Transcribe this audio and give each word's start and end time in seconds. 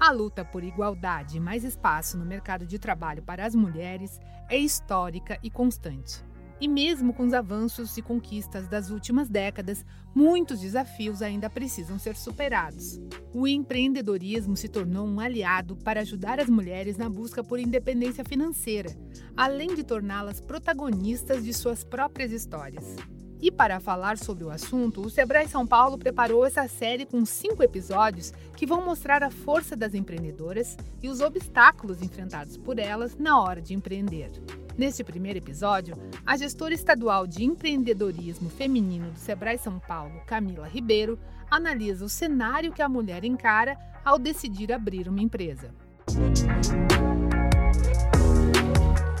A 0.00 0.12
luta 0.12 0.46
por 0.46 0.64
igualdade 0.64 1.36
e 1.36 1.40
mais 1.40 1.62
espaço 1.62 2.16
no 2.16 2.24
mercado 2.24 2.64
de 2.64 2.78
trabalho 2.78 3.22
para 3.22 3.44
as 3.44 3.54
mulheres 3.54 4.18
é 4.48 4.56
histórica 4.56 5.38
e 5.42 5.50
constante. 5.50 6.24
E 6.58 6.66
mesmo 6.66 7.12
com 7.12 7.26
os 7.26 7.34
avanços 7.34 7.98
e 7.98 8.02
conquistas 8.02 8.66
das 8.66 8.88
últimas 8.88 9.28
décadas, 9.28 9.84
muitos 10.14 10.60
desafios 10.60 11.20
ainda 11.20 11.50
precisam 11.50 11.98
ser 11.98 12.16
superados. 12.16 12.98
O 13.34 13.46
empreendedorismo 13.46 14.56
se 14.56 14.68
tornou 14.68 15.06
um 15.06 15.20
aliado 15.20 15.76
para 15.76 16.00
ajudar 16.00 16.40
as 16.40 16.48
mulheres 16.48 16.96
na 16.96 17.08
busca 17.10 17.44
por 17.44 17.58
independência 17.58 18.24
financeira, 18.24 18.96
além 19.36 19.74
de 19.74 19.84
torná-las 19.84 20.40
protagonistas 20.40 21.44
de 21.44 21.52
suas 21.52 21.84
próprias 21.84 22.32
histórias. 22.32 22.96
E 23.42 23.50
para 23.50 23.80
falar 23.80 24.18
sobre 24.18 24.44
o 24.44 24.50
assunto, 24.50 25.00
o 25.00 25.08
Sebrae 25.08 25.48
São 25.48 25.66
Paulo 25.66 25.96
preparou 25.96 26.44
essa 26.44 26.68
série 26.68 27.06
com 27.06 27.24
cinco 27.24 27.62
episódios 27.62 28.32
que 28.54 28.66
vão 28.66 28.84
mostrar 28.84 29.22
a 29.22 29.30
força 29.30 29.74
das 29.74 29.94
empreendedoras 29.94 30.76
e 31.02 31.08
os 31.08 31.20
obstáculos 31.20 32.02
enfrentados 32.02 32.58
por 32.58 32.78
elas 32.78 33.16
na 33.16 33.40
hora 33.40 33.62
de 33.62 33.72
empreender. 33.72 34.30
Neste 34.76 35.02
primeiro 35.02 35.38
episódio, 35.38 35.96
a 36.24 36.36
gestora 36.36 36.74
estadual 36.74 37.26
de 37.26 37.44
empreendedorismo 37.44 38.50
feminino 38.50 39.10
do 39.10 39.18
Sebrae 39.18 39.58
São 39.58 39.78
Paulo, 39.78 40.20
Camila 40.26 40.68
Ribeiro, 40.68 41.18
analisa 41.50 42.04
o 42.04 42.08
cenário 42.08 42.72
que 42.72 42.82
a 42.82 42.88
mulher 42.88 43.24
encara 43.24 43.76
ao 44.04 44.18
decidir 44.18 44.70
abrir 44.70 45.08
uma 45.08 45.20
empresa. 45.20 45.74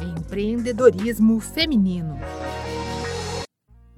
Empreendedorismo 0.00 1.40
feminino. 1.40 2.18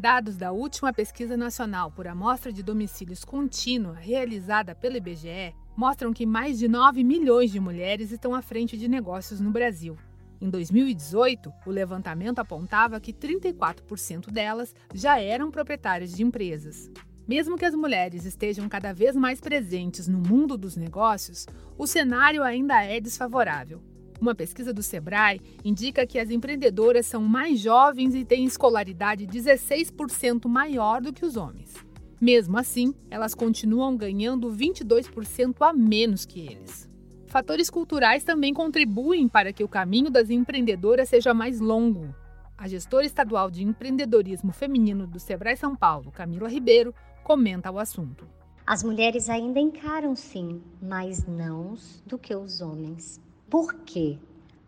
Dados 0.03 0.37
da 0.37 0.51
última 0.51 0.93
pesquisa 0.93 1.37
nacional 1.37 1.89
por 1.93 2.09
amostra 2.09 2.53
de 2.53 2.61
domicílios 2.61 3.25
contínua 3.25 3.95
realizada 3.95 4.75
pelo 4.75 4.97
IBGE 4.97 5.55
mostram 5.77 6.13
que 6.13 6.27
mais 6.27 6.59
de 6.59 6.67
9 6.67 7.05
milhões 7.05 7.53
de 7.53 7.61
mulheres 7.61 8.11
estão 8.11 8.35
à 8.35 8.43
frente 8.43 8.77
de 8.77 8.89
negócios 8.89 9.39
no 9.39 9.53
Brasil. 9.53 9.97
Em 10.41 10.51
2018, 10.51 11.53
o 11.65 11.71
levantamento 11.71 12.41
apontava 12.41 12.99
que 12.99 13.13
34% 13.13 14.29
delas 14.29 14.75
já 14.93 15.21
eram 15.21 15.53
proprietárias 15.53 16.13
de 16.13 16.25
empresas. 16.25 16.91
Mesmo 17.25 17.57
que 17.57 17.65
as 17.65 17.75
mulheres 17.77 18.25
estejam 18.25 18.69
cada 18.69 18.93
vez 18.93 19.15
mais 19.15 19.41
presentes 19.41 20.09
no 20.09 20.19
mundo 20.19 20.59
dos 20.59 20.77
negócios, 20.77 21.47
o 21.79 21.87
cenário 21.87 22.43
ainda 22.43 22.83
é 22.83 22.99
desfavorável. 22.99 23.81
Uma 24.23 24.37
pesquisa 24.37 24.73
do 24.73 24.85
Sebrae 24.85 25.41
indica 25.65 26.07
que 26.07 26.17
as 26.17 26.31
empreendedoras 26.31 27.07
são 27.07 27.21
mais 27.21 27.59
jovens 27.59 28.15
e 28.15 28.25
têm 28.25 28.45
escolaridade 28.45 29.27
16% 29.27 30.47
maior 30.47 31.01
do 31.01 31.13
que 31.13 31.27
os 31.27 31.37
homens. 31.37 31.75
Mesmo 32.21 32.57
assim, 32.57 32.95
elas 33.11 33.35
continuam 33.35 33.97
ganhando 33.97 34.49
22% 34.49 35.57
a 35.59 35.73
menos 35.73 36.25
que 36.25 36.39
eles. 36.39 36.89
Fatores 37.27 37.69
culturais 37.69 38.23
também 38.23 38.55
contribuem 38.55 39.27
para 39.27 39.53
que 39.53 39.65
o 39.65 39.69
caminho 39.69 40.09
das 40.09 40.31
empreendedoras 40.31 41.09
seja 41.09 41.35
mais 41.35 41.59
longo. 41.59 42.15
A 42.57 42.69
gestora 42.69 43.05
estadual 43.05 43.51
de 43.51 43.65
empreendedorismo 43.65 44.53
feminino 44.53 45.05
do 45.05 45.19
Sebrae 45.19 45.57
São 45.57 45.75
Paulo, 45.75 46.13
Camila 46.13 46.49
Ribeiro, 46.49 46.95
comenta 47.25 47.73
o 47.73 47.79
assunto. 47.81 48.25
As 48.65 48.85
mulheres 48.85 49.29
ainda 49.29 49.59
encaram 49.59 50.15
sim 50.15 50.63
mais 50.81 51.27
nãos 51.27 52.01
do 52.07 52.17
que 52.17 52.33
os 52.37 52.61
homens. 52.61 53.21
Por 53.53 53.75
quê? 53.85 54.19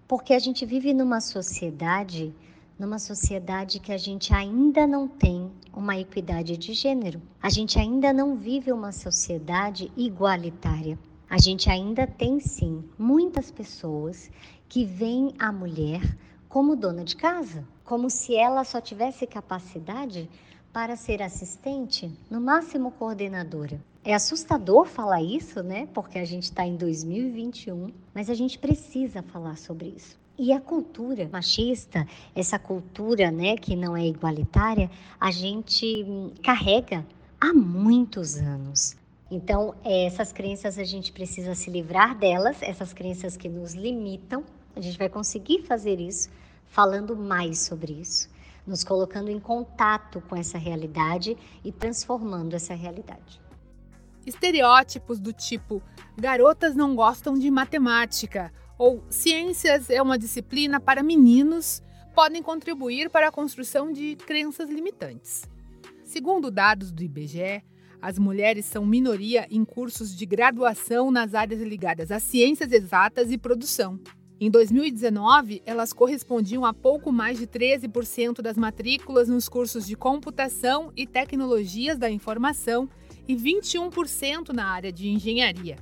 Porque 0.07 0.35
a 0.35 0.39
gente 0.39 0.67
vive 0.67 0.93
numa 0.93 1.19
sociedade, 1.19 2.35
numa 2.79 2.99
sociedade 2.99 3.81
que 3.81 3.91
a 3.91 3.97
gente 3.97 4.35
ainda 4.35 4.87
não 4.87 5.09
tem 5.09 5.51
uma 5.73 5.99
equidade 5.99 6.55
de 6.59 6.75
gênero. 6.75 7.23
A 7.43 7.49
gente 7.49 7.79
ainda 7.79 8.13
não 8.13 8.37
vive 8.37 8.71
uma 8.71 8.93
sociedade 8.93 9.91
igualitária. 9.97 10.99
A 11.31 11.39
gente 11.39 11.71
ainda 11.71 12.07
tem 12.07 12.39
sim 12.41 12.85
muitas 12.99 13.51
pessoas 13.51 14.31
que 14.69 14.85
veem 14.85 15.33
a 15.39 15.51
mulher 15.51 16.03
como 16.47 16.77
dona 16.77 17.05
de 17.05 17.17
casa, 17.17 17.67
como 17.85 18.11
se 18.11 18.37
ela 18.37 18.65
só 18.65 18.83
tivesse 18.83 19.27
capacidade 19.27 20.29
para 20.75 20.95
ser 20.95 21.23
assistente, 21.23 22.13
no 22.31 22.39
máximo 22.39 22.91
coordenadora. 22.91 23.81
É 24.07 24.13
assustador 24.13 24.85
falar 24.85 25.23
isso, 25.23 25.63
né? 25.63 25.89
Porque 25.95 26.19
a 26.19 26.27
gente 26.27 26.43
está 26.43 26.67
em 26.67 26.77
2021, 26.77 27.91
mas 28.13 28.29
a 28.29 28.35
gente 28.35 28.59
precisa 28.59 29.23
falar 29.23 29.57
sobre 29.57 29.95
isso. 29.97 30.19
E 30.39 30.53
a 30.53 30.61
cultura 30.61 31.27
machista, 31.33 32.07
essa 32.37 32.59
cultura, 32.59 33.31
né, 33.31 33.57
que 33.57 33.75
não 33.75 33.97
é 33.97 34.07
igualitária, 34.07 34.91
a 35.19 35.31
gente 35.31 36.05
carrega 36.43 37.07
há 37.41 37.55
muitos 37.55 38.37
anos. 38.37 38.95
Então, 39.31 39.75
essas 39.83 40.35
crenças 40.35 40.79
a 40.79 40.85
gente 40.85 41.11
precisa 41.11 41.55
se 41.55 41.71
livrar 41.71 42.15
delas, 42.19 42.59
essas 42.61 42.93
crenças 42.93 43.39
que 43.39 43.49
nos 43.49 43.73
limitam. 43.73 44.45
A 44.77 44.83
gente 44.83 44.99
vai 44.99 45.09
conseguir 45.09 45.63
fazer 45.63 45.99
isso 45.99 46.29
falando 46.67 47.17
mais 47.17 47.61
sobre 47.61 47.95
isso, 47.95 48.29
nos 48.67 48.85
colocando 48.85 49.31
em 49.31 49.41
contato 49.41 50.21
com 50.29 50.37
essa 50.37 50.59
realidade 50.59 51.39
e 51.65 51.73
transformando 51.73 52.55
essa 52.55 52.75
realidade. 52.75 53.44
Estereótipos 54.27 55.21
do 55.21 55.33
tipo 55.33 55.83
garotas 56.17 56.75
não 56.75 56.95
gostam 56.95 57.35
de 57.35 57.51
matemática 57.51 58.53
ou 58.79 59.05
ciências 59.09 59.91
é 59.91 60.01
uma 60.01 60.19
disciplina 60.19 60.81
para 60.81 61.03
meninos 61.03 61.83
podem 62.15 62.43
contribuir 62.43 63.11
para 63.11 63.29
a 63.29 63.33
construção 63.33 63.93
de 63.93 64.17
crenças 64.17 64.71
limitantes. 64.71 65.43
Segundo 66.05 66.51
dados 66.51 66.93
do 66.93 67.03
IBGE, 67.03 67.63
as 68.01 68.19
mulheres 68.19 68.67
são 68.67 68.87
minoria 68.87 69.47
em 69.51 69.65
cursos 69.65 70.15
de 70.15 70.25
graduação 70.25 71.11
nas 71.11 71.35
áreas 71.35 71.61
ligadas 71.61 72.11
às 72.11 72.23
ciências 72.23 72.71
exatas 72.71 73.31
e 73.33 73.39
produção. 73.39 73.99
Em 74.41 74.51
2019, 74.51 75.63
elas 75.65 75.93
correspondiam 75.93 76.65
a 76.65 76.75
pouco 76.75 77.11
mais 77.11 77.39
de 77.39 77.47
13% 77.47 78.43
das 78.43 78.57
matrículas 78.57 79.29
nos 79.29 79.49
cursos 79.49 79.87
de 79.87 79.97
computação 79.97 80.93
e 80.97 81.07
tecnologias 81.07 81.97
da 81.97 82.11
informação 82.11 82.89
e 83.27 83.35
21% 83.37 84.51
na 84.51 84.67
área 84.67 84.93
de 84.93 85.09
engenharia. 85.09 85.77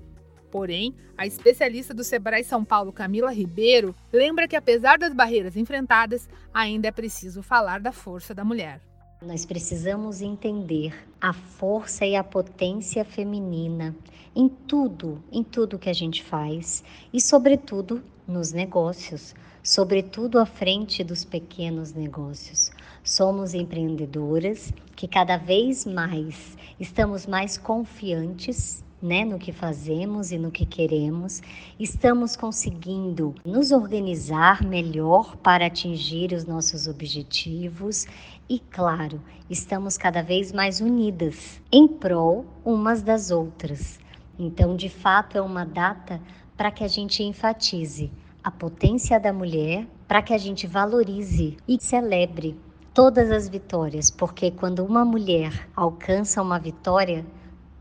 Porém, 0.51 0.95
a 1.17 1.27
especialista 1.27 1.95
do 1.95 2.05
Sebrae 2.05 2.45
São 2.45 2.63
Paulo, 2.63 2.93
Camila 2.93 3.33
Ribeiro, 3.33 3.95
lembra 4.13 4.47
que 4.47 4.55
apesar 4.55 4.99
das 4.99 5.15
barreiras 5.15 5.57
enfrentadas, 5.57 6.29
ainda 6.53 6.89
é 6.89 6.93
preciso 6.93 7.43
falar 7.43 7.81
da 7.81 7.91
força 7.91 8.35
da 8.35 8.45
mulher. 8.45 8.81
Nós 9.23 9.47
precisamos 9.47 10.21
entender 10.21 10.93
a 11.21 11.33
força 11.33 12.05
e 12.05 12.17
a 12.17 12.25
potência 12.25 13.05
feminina 13.05 13.97
em 14.35 14.49
tudo, 14.49 15.23
em 15.31 15.43
tudo 15.45 15.79
que 15.79 15.89
a 15.89 15.93
gente 15.93 16.23
faz 16.23 16.83
e, 17.13 17.21
sobretudo, 17.21 18.03
nos 18.27 18.53
negócios, 18.53 19.35
sobretudo 19.63 20.39
à 20.39 20.47
frente 20.47 21.03
dos 21.05 21.25
pequenos 21.25 21.93
negócios. 21.93 22.71
Somos 23.03 23.55
empreendedoras 23.55 24.73
que 24.95 25.09
cada 25.09 25.37
vez 25.37 25.85
mais 25.87 26.57
estamos 26.79 27.27
mais 27.27 27.59
confiantes 27.59 28.83
né, 29.03 29.25
no 29.25 29.39
que 29.39 29.53
fazemos 29.53 30.31
e 30.31 30.39
no 30.39 30.53
que 30.53 30.65
queremos, 30.65 31.43
estamos 31.79 32.37
conseguindo 32.37 33.35
nos 33.45 33.73
organizar 33.73 34.65
melhor 34.65 35.37
para 35.39 35.67
atingir 35.67 36.33
os 36.33 36.47
nossos 36.47 36.87
objetivos 36.87 38.07
e, 38.49 38.61
claro, 38.61 39.21
estamos 39.51 39.99
cada 39.99 40.23
vez 40.23 40.53
mais 40.53 40.81
unidas 40.81 41.61
em 41.73 41.89
prol 41.89 42.47
umas 42.65 43.03
das 43.03 43.33
outras. 43.33 43.99
Então, 44.39 44.77
de 44.77 44.89
fato, 44.89 45.37
é 45.37 45.43
uma 45.43 45.65
data 45.65 46.21
para 46.63 46.71
que 46.71 46.85
a 46.85 46.89
gente 46.89 47.25
enfatize 47.25 48.13
a 48.41 48.49
potência 48.49 49.19
da 49.19 49.33
mulher, 49.33 49.85
para 50.07 50.23
que 50.23 50.33
a 50.33 50.39
gente 50.39 50.65
valorize 50.65 51.57
e 51.67 51.77
celebre 51.81 52.57
todas 52.95 53.33
as 53.33 53.49
vitórias, 53.49 54.13
porque 54.13 54.53
quando 54.53 54.85
uma 54.85 55.05
mulher 55.05 55.69
alcança 55.75 56.41
uma 56.41 56.61
vitória, 56.61 57.27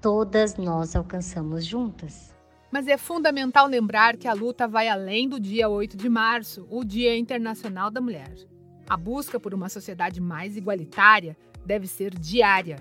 todas 0.01 0.57
nós 0.57 0.95
alcançamos 0.95 1.63
juntas. 1.63 2.33
Mas 2.71 2.87
é 2.87 2.97
fundamental 2.97 3.67
lembrar 3.67 4.17
que 4.17 4.28
a 4.28 4.33
luta 4.33 4.67
vai 4.67 4.87
além 4.87 5.29
do 5.29 5.39
dia 5.39 5.69
8 5.69 5.95
de 5.95 6.09
março, 6.09 6.66
o 6.67 6.84
Dia 6.84 7.16
Internacional 7.16 7.91
da 7.91 8.01
Mulher. 8.01 8.34
A 8.89 8.97
busca 8.97 9.39
por 9.39 9.53
uma 9.53 9.69
sociedade 9.69 10.19
mais 10.19 10.57
igualitária 10.57 11.37
deve 11.63 11.85
ser 11.85 12.17
diária. 12.17 12.77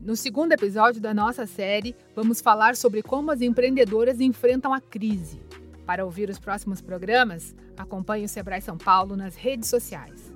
No 0.00 0.14
segundo 0.14 0.52
episódio 0.52 1.00
da 1.00 1.12
nossa 1.12 1.44
série, 1.44 1.94
vamos 2.14 2.40
falar 2.40 2.76
sobre 2.76 3.02
como 3.02 3.32
as 3.32 3.40
empreendedoras 3.40 4.20
enfrentam 4.20 4.72
a 4.72 4.80
crise. 4.80 5.42
Para 5.84 6.04
ouvir 6.04 6.30
os 6.30 6.38
próximos 6.38 6.80
programas, 6.80 7.54
acompanhe 7.76 8.24
o 8.24 8.28
Sebrae 8.28 8.62
São 8.62 8.78
Paulo 8.78 9.16
nas 9.16 9.34
redes 9.34 9.68
sociais. 9.68 10.32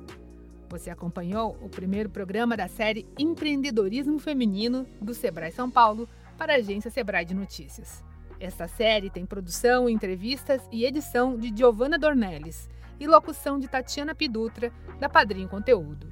Você 0.68 0.90
acompanhou 0.90 1.56
o 1.62 1.68
primeiro 1.68 2.10
programa 2.10 2.56
da 2.56 2.66
série 2.66 3.06
Empreendedorismo 3.16 4.18
Feminino 4.18 4.84
do 5.00 5.14
Sebrae 5.14 5.52
São 5.52 5.70
Paulo 5.70 6.08
para 6.36 6.54
a 6.54 6.56
agência 6.56 6.90
Sebrae 6.90 7.24
de 7.24 7.34
Notícias. 7.34 8.02
Esta 8.40 8.66
série 8.66 9.10
tem 9.10 9.24
produção, 9.24 9.88
entrevistas 9.88 10.60
e 10.72 10.84
edição 10.84 11.38
de 11.38 11.56
Giovanna 11.56 11.96
Dornelles 11.96 12.68
e 12.98 13.06
locução 13.06 13.60
de 13.60 13.68
Tatiana 13.68 14.12
Pidutra, 14.12 14.72
da 14.98 15.08
Padrinho 15.08 15.48
Conteúdo. 15.48 16.10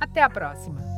Até 0.00 0.20
a 0.20 0.28
próxima! 0.28 0.97